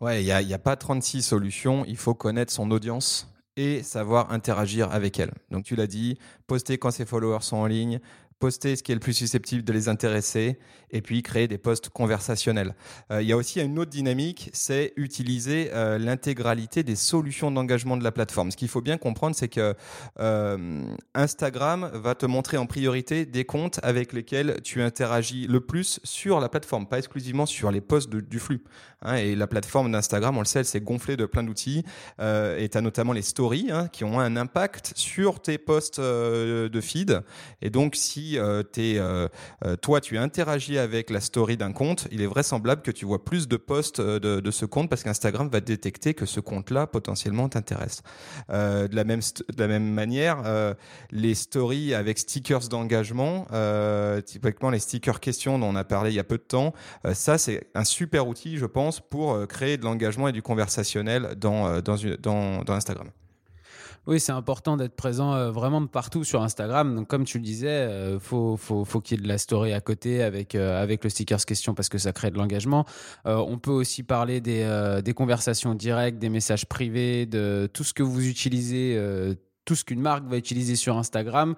Ouais, 0.00 0.22
il 0.22 0.26
n'y 0.26 0.32
a, 0.32 0.40
y 0.42 0.54
a 0.54 0.58
pas 0.58 0.76
36 0.76 1.22
solutions. 1.22 1.84
Il 1.86 1.96
faut 1.96 2.14
connaître 2.14 2.52
son 2.52 2.70
audience 2.70 3.32
et 3.56 3.82
savoir 3.82 4.30
interagir 4.32 4.92
avec 4.92 5.18
elle. 5.18 5.32
Donc 5.50 5.64
tu 5.64 5.74
l'as 5.74 5.88
dit, 5.88 6.18
poster 6.46 6.78
quand 6.78 6.92
ses 6.92 7.04
followers 7.04 7.42
sont 7.42 7.56
en 7.56 7.66
ligne, 7.66 8.00
poster 8.38 8.76
ce 8.76 8.82
qui 8.82 8.92
est 8.92 8.94
le 8.94 9.00
plus 9.00 9.14
susceptible 9.14 9.64
de 9.64 9.72
les 9.72 9.88
intéresser 9.88 10.58
et 10.90 11.02
puis 11.02 11.22
créer 11.22 11.48
des 11.48 11.58
posts 11.58 11.88
conversationnels. 11.88 12.74
Euh, 13.10 13.20
il 13.22 13.28
y 13.28 13.32
a 13.32 13.36
aussi 13.36 13.60
une 13.60 13.78
autre 13.78 13.90
dynamique, 13.90 14.50
c'est 14.52 14.92
utiliser 14.96 15.70
euh, 15.72 15.98
l'intégralité 15.98 16.82
des 16.82 16.96
solutions 16.96 17.50
d'engagement 17.50 17.96
de 17.96 18.04
la 18.04 18.12
plateforme. 18.12 18.50
Ce 18.50 18.56
qu'il 18.56 18.68
faut 18.68 18.80
bien 18.80 18.96
comprendre, 18.96 19.36
c'est 19.36 19.48
que 19.48 19.74
euh, 20.20 20.84
Instagram 21.14 21.90
va 21.92 22.14
te 22.14 22.26
montrer 22.26 22.56
en 22.56 22.66
priorité 22.66 23.26
des 23.26 23.44
comptes 23.44 23.80
avec 23.82 24.12
lesquels 24.12 24.60
tu 24.62 24.82
interagis 24.82 25.46
le 25.46 25.60
plus 25.60 26.00
sur 26.04 26.40
la 26.40 26.48
plateforme, 26.48 26.86
pas 26.86 26.98
exclusivement 26.98 27.46
sur 27.46 27.70
les 27.70 27.80
posts 27.80 28.10
du 28.10 28.38
flux. 28.38 28.62
Hein. 29.02 29.14
et 29.14 29.36
la 29.36 29.46
plateforme 29.46 29.92
d'Instagram, 29.92 30.36
on 30.36 30.40
le 30.40 30.46
sait, 30.46 30.58
elle 30.58 30.64
s'est 30.64 30.80
gonflée 30.80 31.16
de 31.16 31.24
plein 31.24 31.44
d'outils 31.44 31.84
et 32.18 32.68
tu 32.68 32.78
as 32.78 32.80
notamment 32.80 33.12
les 33.12 33.22
stories 33.22 33.68
hein, 33.70 33.86
qui 33.92 34.02
ont 34.02 34.18
un 34.18 34.36
impact 34.36 34.92
sur 34.96 35.40
tes 35.40 35.56
posts 35.56 36.00
de 36.00 36.80
feed. 36.80 37.22
Et 37.62 37.70
donc, 37.70 37.94
si 37.94 38.27
euh, 38.36 38.62
euh, 38.78 39.28
euh, 39.64 39.76
toi 39.76 40.00
tu 40.00 40.18
interagis 40.18 40.78
avec 40.78 41.10
la 41.10 41.20
story 41.20 41.56
d'un 41.56 41.72
compte, 41.72 42.08
il 42.10 42.20
est 42.22 42.26
vraisemblable 42.26 42.82
que 42.82 42.90
tu 42.90 43.04
vois 43.04 43.24
plus 43.24 43.48
de 43.48 43.56
posts 43.56 44.00
de, 44.00 44.50
ce 44.50 44.64
compte 44.64 44.88
parce 44.90 45.02
qu'Instagram 45.02 45.48
va 45.48 45.60
détecter 45.60 46.14
que 46.14 46.26
ce 46.26 46.40
compte-là 46.40 46.86
potentiellement 46.86 47.48
t'intéresse. 47.48 48.02
de 48.48 48.94
la 48.94 49.04
même 49.04 49.20
de 49.20 49.60
la 49.60 49.68
même 49.68 49.88
manière, 49.88 50.42
les 51.10 51.34
stories 51.34 51.94
avec 51.94 52.18
stickers 52.18 52.68
d'engagement, 52.68 53.46
typiquement 54.24 54.70
les 54.70 54.78
stickers 54.78 55.20
questions 55.20 55.58
dont 55.58 55.68
on 55.68 55.76
a 55.76 55.84
parlé 55.84 56.10
il 56.10 56.16
y 56.16 56.20
a 56.20 56.24
peu 56.24 56.38
de 56.38 56.42
temps, 56.42 56.72
ça 57.12 57.38
c'est 57.38 57.68
un 57.74 57.84
super 57.84 58.26
outil, 58.26 58.56
je 58.56 58.66
pense, 58.66 59.00
pour 59.00 59.46
créer 59.46 59.76
de 59.76 59.84
l'engagement 59.84 60.28
et 60.28 60.32
du 60.32 60.42
conversationnel 60.42 61.34
dans, 61.36 61.80
dans, 61.80 62.64
dans 62.64 62.72
Instagram. 62.72 63.08
Oui, 64.08 64.20
c'est 64.20 64.32
important 64.32 64.78
d'être 64.78 64.96
présent 64.96 65.34
euh, 65.34 65.50
vraiment 65.50 65.82
de 65.82 65.86
partout 65.86 66.24
sur 66.24 66.42
Instagram. 66.42 66.94
Donc, 66.96 67.08
comme 67.08 67.24
tu 67.24 67.36
le 67.36 67.44
disais, 67.44 67.68
euh, 67.68 68.18
faut, 68.18 68.56
faut, 68.56 68.86
faut 68.86 69.02
qu'il 69.02 69.18
y 69.18 69.20
ait 69.20 69.22
de 69.22 69.28
la 69.28 69.36
story 69.36 69.74
à 69.74 69.82
côté 69.82 70.22
avec, 70.22 70.54
euh, 70.54 70.82
avec 70.82 71.04
le 71.04 71.10
stickers 71.10 71.44
question 71.44 71.74
parce 71.74 71.90
que 71.90 71.98
ça 71.98 72.12
crée 72.12 72.30
de 72.30 72.38
l'engagement. 72.38 72.86
on 73.26 73.58
peut 73.58 73.70
aussi 73.70 74.02
parler 74.02 74.40
des, 74.40 75.00
des 75.04 75.12
conversations 75.12 75.74
directes, 75.74 76.18
des 76.18 76.30
messages 76.30 76.64
privés, 76.64 77.26
de 77.26 77.68
tout 77.70 77.84
ce 77.84 77.92
que 77.92 78.02
vous 78.02 78.26
utilisez 78.26 78.96
tout 79.68 79.74
ce 79.74 79.84
qu'une 79.84 80.00
marque 80.00 80.24
va 80.24 80.38
utiliser 80.38 80.76
sur 80.76 80.96
Instagram, 80.96 81.54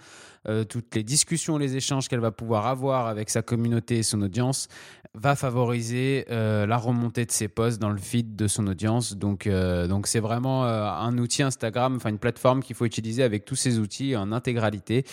euh, 0.48 0.64
toutes 0.64 0.96
les 0.96 1.04
discussions, 1.04 1.58
les 1.58 1.76
échanges 1.76 2.08
qu'elle 2.08 2.18
va 2.18 2.32
pouvoir 2.32 2.66
avoir 2.66 3.06
avec 3.06 3.30
sa 3.30 3.40
communauté 3.40 3.98
et 3.98 4.02
son 4.02 4.20
audience, 4.20 4.66
va 5.14 5.36
favoriser 5.36 6.24
euh, 6.28 6.66
la 6.66 6.76
remontée 6.76 7.24
de 7.24 7.30
ses 7.30 7.46
posts 7.46 7.80
dans 7.80 7.90
le 7.90 7.98
feed 7.98 8.34
de 8.34 8.48
son 8.48 8.66
audience. 8.66 9.16
Donc, 9.16 9.46
euh, 9.46 9.86
donc 9.86 10.08
c'est 10.08 10.18
vraiment 10.18 10.64
un 10.64 11.16
outil 11.18 11.44
Instagram, 11.44 11.94
enfin 11.94 12.10
une 12.10 12.18
plateforme 12.18 12.64
qu'il 12.64 12.74
faut 12.74 12.84
utiliser 12.84 13.22
avec 13.22 13.44
tous 13.44 13.54
ces 13.54 13.78
outils 13.78 14.16
en 14.16 14.32
intégralité. 14.32 15.04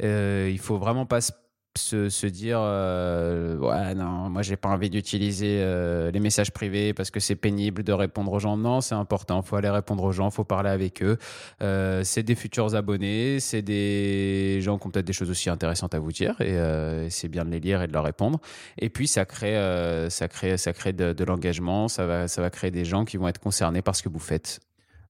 il 0.00 0.58
faut 0.58 0.76
vraiment 0.76 1.06
pas 1.06 1.20
se 1.20 1.30
se, 1.78 2.08
se 2.08 2.26
dire 2.26 2.58
euh, 2.60 3.56
ouais 3.58 3.94
non 3.94 4.28
moi 4.28 4.42
j'ai 4.42 4.56
pas 4.56 4.68
envie 4.68 4.90
d'utiliser 4.90 5.60
euh, 5.60 6.10
les 6.10 6.18
messages 6.18 6.50
privés 6.50 6.92
parce 6.92 7.10
que 7.10 7.20
c'est 7.20 7.36
pénible 7.36 7.84
de 7.84 7.92
répondre 7.92 8.32
aux 8.32 8.38
gens. 8.40 8.56
Non 8.56 8.80
c'est 8.80 8.96
important. 8.96 9.42
Faut 9.42 9.56
aller 9.56 9.70
répondre 9.70 10.02
aux 10.02 10.12
gens 10.12 10.30
faut 10.30 10.44
parler 10.44 10.70
avec 10.70 11.02
eux. 11.02 11.16
Euh, 11.62 12.02
c'est 12.04 12.24
des 12.24 12.34
futurs 12.34 12.74
abonnés 12.74 13.38
c'est 13.38 13.62
des 13.62 14.60
gens 14.62 14.78
qui 14.78 14.88
ont 14.88 14.90
peut-être 14.90 15.06
des 15.06 15.12
choses 15.12 15.30
aussi 15.30 15.48
intéressantes 15.48 15.94
à 15.94 16.00
vous 16.00 16.12
dire 16.12 16.40
et 16.40 16.56
c'est 17.10 17.28
bien 17.28 17.44
de 17.44 17.50
les 17.50 17.60
lire 17.60 17.82
et 17.82 17.86
de 17.86 17.92
leur 17.92 18.04
répondre. 18.04 18.40
Et 18.78 18.90
puis 18.90 19.06
ça 19.06 19.24
crée 19.24 19.56
ça 20.10 20.28
crée 20.28 20.56
ça 20.56 20.72
crée 20.72 20.92
de, 20.92 21.24
l'engagement 21.24 21.86
ça 21.88 22.06
va 22.06 22.28
ça 22.28 22.42
va 22.42 22.50
créer 22.50 22.70
des 22.70 22.84
gens 22.84 23.04
qui 23.04 23.16
vont 23.16 23.28
être 23.28 23.40
concernés 23.40 23.82
par 23.82 23.94
ce 23.94 24.02
que 24.02 24.08
vous 24.08 24.18
faites 24.18 24.60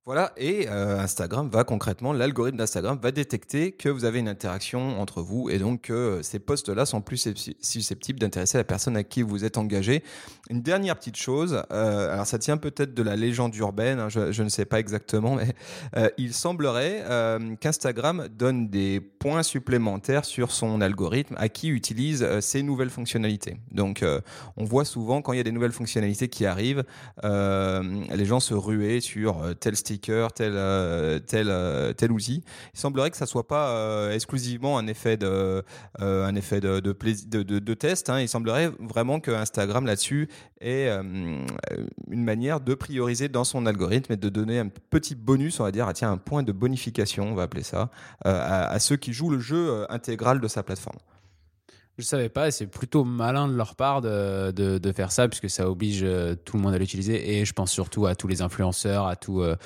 voilà, 0.06 0.32
et 0.38 0.66
euh, 0.66 0.98
Instagram 0.98 1.50
va 1.50 1.62
concrètement, 1.62 2.14
l'algorithme 2.14 2.56
d'Instagram 2.56 2.98
va 3.02 3.12
détecter 3.12 3.72
que 3.72 3.90
vous 3.90 4.06
avez 4.06 4.18
une 4.18 4.28
interaction 4.28 4.98
entre 4.98 5.20
vous 5.20 5.50
et 5.50 5.58
donc 5.58 5.82
que 5.82 5.92
euh, 5.92 6.22
ces 6.22 6.38
posts-là 6.38 6.86
sont 6.86 7.02
plus 7.02 7.28
susceptibles 7.60 8.18
d'intéresser 8.18 8.56
la 8.56 8.64
personne 8.64 8.96
à 8.96 9.04
qui 9.04 9.20
vous 9.20 9.44
êtes 9.44 9.58
engagé. 9.58 10.02
Une 10.48 10.62
dernière 10.62 10.96
petite 10.96 11.16
chose, 11.16 11.62
euh, 11.70 12.14
alors 12.14 12.26
ça 12.26 12.38
tient 12.38 12.56
peut-être 12.56 12.94
de 12.94 13.02
la 13.02 13.14
légende 13.14 13.54
urbaine, 13.56 14.00
hein, 14.00 14.08
je, 14.08 14.42
ne 14.42 14.48
sais 14.48 14.64
pas 14.64 14.80
exactement, 14.80 15.36
mais 15.36 15.52
il 16.16 16.32
semblerait 16.32 17.04
qu'Instagram 17.60 18.26
donne 18.28 18.68
des 18.68 19.00
points 19.00 19.42
supplémentaires 19.42 20.24
sur 20.24 20.50
son 20.50 20.80
algorithme 20.80 21.34
à 21.38 21.48
qui 21.48 21.68
utilise 21.68 22.26
ces 22.40 22.62
nouvelles 22.62 22.90
fonctionnalités. 22.90 23.58
Donc 23.70 24.04
on 24.56 24.64
voit 24.64 24.84
souvent 24.84 25.20
quand 25.20 25.34
il 25.34 25.36
y 25.36 25.40
a 25.40 25.44
des 25.44 25.52
nouvelles 25.52 25.72
fonctionnalités 25.72 26.28
qui 26.28 26.46
arrivent, 26.46 26.84
les 27.22 28.24
gens 28.24 28.40
se 28.40 28.54
ruer 28.54 29.00
sur 29.00 29.42
tel 29.60 29.76
style 29.76 29.89
sticker, 29.90 30.32
tel, 30.32 30.52
tel, 31.26 31.94
tel 31.96 32.12
outil. 32.12 32.44
Il 32.74 32.80
semblerait 32.80 33.10
que 33.10 33.16
ça 33.16 33.26
soit 33.26 33.48
pas 33.48 34.12
exclusivement 34.12 34.78
un 34.78 34.86
effet 34.86 35.16
de, 35.16 35.64
un 35.98 36.34
effet 36.34 36.60
de, 36.60 36.80
de, 36.80 37.74
test. 37.74 38.08
Hein. 38.08 38.20
Il 38.20 38.28
semblerait 38.28 38.70
vraiment 38.78 39.20
que 39.20 39.30
Instagram 39.30 39.86
là-dessus 39.86 40.28
est 40.60 40.88
une 40.88 42.24
manière 42.24 42.60
de 42.60 42.74
prioriser 42.74 43.28
dans 43.28 43.44
son 43.44 43.66
algorithme 43.66 44.12
et 44.12 44.16
de 44.16 44.28
donner 44.28 44.58
un 44.58 44.68
petit 44.68 45.14
bonus, 45.14 45.58
on 45.60 45.64
va 45.64 45.72
dire, 45.72 45.88
ah, 45.88 45.92
tiens, 45.92 46.12
un 46.12 46.18
point 46.18 46.42
de 46.42 46.52
bonification, 46.52 47.30
on 47.30 47.34
va 47.34 47.44
appeler 47.44 47.64
ça, 47.64 47.90
à 48.24 48.78
ceux 48.78 48.96
qui 48.96 49.12
jouent 49.12 49.30
le 49.30 49.40
jeu 49.40 49.86
intégral 49.90 50.40
de 50.40 50.48
sa 50.48 50.62
plateforme. 50.62 50.98
Je 52.00 52.06
savais 52.06 52.30
pas, 52.30 52.50
c'est 52.50 52.66
plutôt 52.66 53.04
malin 53.04 53.46
de 53.46 53.54
leur 53.54 53.76
part 53.76 54.00
de, 54.00 54.50
de, 54.50 54.92
faire 54.92 55.12
ça, 55.12 55.28
puisque 55.28 55.50
ça 55.50 55.68
oblige 55.68 56.00
euh, 56.02 56.34
tout 56.34 56.56
le 56.56 56.62
monde 56.62 56.72
à 56.72 56.78
l'utiliser. 56.78 57.38
Et 57.38 57.44
je 57.44 57.52
pense 57.52 57.70
surtout 57.70 58.06
à 58.06 58.14
tous 58.14 58.26
les 58.26 58.40
influenceurs, 58.40 59.06
à 59.06 59.16
euh, 59.28 59.56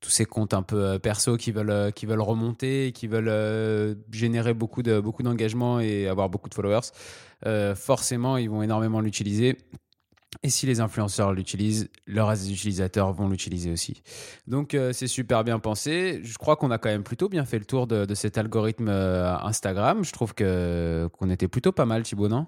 tous 0.00 0.10
ces 0.10 0.24
comptes 0.24 0.54
un 0.54 0.62
peu 0.62 0.84
euh, 0.84 0.98
perso 1.00 1.36
qui 1.36 1.50
veulent, 1.50 1.92
qui 1.92 2.06
veulent 2.06 2.20
remonter, 2.20 2.92
qui 2.92 3.08
veulent 3.08 3.96
générer 4.12 4.54
beaucoup 4.54 4.84
de 4.84 5.00
beaucoup 5.00 5.24
d'engagement 5.24 5.80
et 5.80 6.06
avoir 6.06 6.28
beaucoup 6.28 6.48
de 6.48 6.54
followers. 6.54 7.74
forcément, 7.74 8.36
ils 8.36 8.48
vont 8.48 8.62
énormément 8.62 9.00
l'utiliser. 9.00 9.58
Et 10.42 10.50
si 10.50 10.66
les 10.66 10.80
influenceurs 10.80 11.32
l'utilisent, 11.32 11.88
le 12.06 12.22
reste 12.22 12.44
des 12.44 12.52
utilisateurs 12.52 13.12
vont 13.12 13.28
l'utiliser 13.28 13.70
aussi. 13.70 14.02
Donc 14.46 14.74
euh, 14.74 14.92
c'est 14.92 15.06
super 15.06 15.44
bien 15.44 15.58
pensé. 15.58 16.20
Je 16.24 16.38
crois 16.38 16.56
qu'on 16.56 16.70
a 16.70 16.78
quand 16.78 16.88
même 16.88 17.04
plutôt 17.04 17.28
bien 17.28 17.44
fait 17.44 17.58
le 17.58 17.64
tour 17.64 17.86
de, 17.86 18.14
cet 18.14 18.38
algorithme 18.38 18.88
euh, 18.88 19.36
Instagram. 19.38 20.04
Je 20.04 20.12
trouve 20.12 20.34
qu'on 20.34 21.30
était 21.30 21.48
plutôt 21.48 21.72
pas 21.72 21.84
mal, 21.84 22.02
Thibaut, 22.02 22.28
non? 22.28 22.46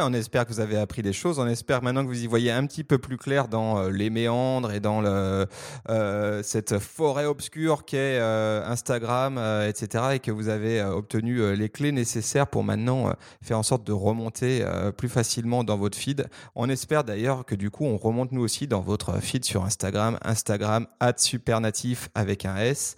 On 0.00 0.14
espère 0.14 0.46
que 0.46 0.52
vous 0.52 0.60
avez 0.60 0.78
appris 0.78 1.02
des 1.02 1.12
choses. 1.12 1.38
On 1.38 1.46
espère 1.46 1.82
maintenant 1.82 2.02
que 2.02 2.08
vous 2.08 2.24
y 2.24 2.26
voyez 2.26 2.50
un 2.50 2.66
petit 2.66 2.82
peu 2.82 2.96
plus 2.96 3.18
clair 3.18 3.48
dans 3.48 3.78
euh, 3.78 3.90
les 3.90 4.08
méandres 4.08 4.72
et 4.72 4.80
dans 4.80 5.02
euh, 5.04 6.42
cette 6.42 6.78
forêt 6.78 7.26
obscure 7.26 7.84
qu'est 7.84 8.18
euh, 8.18 8.64
Instagram, 8.64 9.38
etc. 9.68 10.04
Et 10.14 10.18
que 10.18 10.30
vous 10.30 10.48
avez 10.48 10.82
obtenu 10.82 11.54
les 11.54 11.68
clés 11.68 11.92
nécessaires 11.92 12.46
pour 12.46 12.64
maintenant 12.64 13.12
faire 13.42 13.58
en 13.58 13.62
sorte 13.62 13.84
de 13.84 13.92
remonter 13.92 14.64
plus 14.96 15.08
facilement 15.08 15.64
dans 15.64 15.76
votre 15.76 15.98
feed. 15.98 16.28
On 16.54 16.68
espère 16.68 17.04
d'ailleurs 17.04 17.44
que 17.44 17.54
du 17.54 17.70
coup, 17.70 17.84
on 17.84 17.96
remonte 17.96 18.32
nous 18.32 18.42
aussi 18.42 18.66
dans 18.66 18.80
votre 18.80 19.20
feed 19.20 19.44
sur 19.44 19.64
Instagram. 19.64 20.18
Instagram, 20.22 20.86
supernatif 21.16 22.08
avec 22.14 22.46
un 22.46 22.56
S 22.56 22.96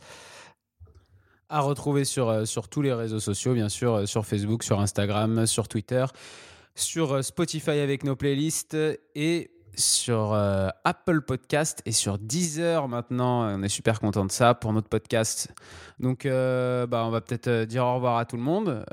à 1.49 1.61
retrouver 1.61 2.05
sur 2.05 2.69
tous 2.69 2.83
les 2.83 2.93
réseaux 2.93 3.21
sociaux, 3.21 3.55
bien 3.55 3.69
sûr, 3.69 4.09
sur 4.09 4.27
Facebook, 4.27 4.65
sur 4.65 4.81
Instagram, 4.81 5.47
sur 5.47 5.69
Twitter 5.69 6.05
sur 6.75 7.13
euh, 7.13 7.23
Spotify 7.23 7.79
avec 7.79 8.05
nos 8.05 8.17
playlists 8.17 8.77
et 9.15 9.51
sur 9.77 10.33
euh, 10.33 10.69
Apple 10.85 11.23
Podcast 11.23 11.83
et 11.85 11.93
sur 11.93 12.19
Deezer 12.19 12.87
maintenant. 12.89 13.59
On 13.59 13.63
est 13.63 13.69
super 13.69 14.01
content 14.01 14.25
de 14.25 14.31
ça 14.31 14.55
pour 14.55 14.73
notre 14.73 14.89
podcast. 14.89 15.53
Donc, 15.99 16.27
euh, 16.27 16.87
bah, 16.87 17.05
on 17.05 17.11
va 17.11 17.21
peut-être 17.21 17.65
dire 17.65 17.85
au 17.85 17.95
revoir 17.97 18.19
à 18.19 18.25
tout 18.25 18.37
le 18.37 18.43
monde. 18.43 18.85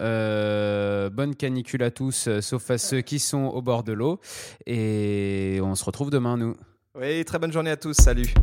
bonne 1.14 1.36
canicule 1.36 1.84
à 1.84 1.92
tous, 1.92 2.30
sauf 2.40 2.72
à 2.72 2.78
ceux 2.78 3.02
qui 3.02 3.20
sont 3.20 3.46
au 3.46 3.62
bord 3.62 3.84
de 3.84 3.94
l'eau. 3.94 4.20
Et 4.66 5.60
on 5.62 5.76
se 5.76 5.86
retrouve 5.86 6.10
demain, 6.10 6.38
nous. 6.38 6.56
Oui, 6.96 7.24
très 7.26 7.38
bonne 7.38 7.54
journée 7.54 7.72
à 7.72 7.78
tous. 7.78 7.94
Salut. 7.94 8.34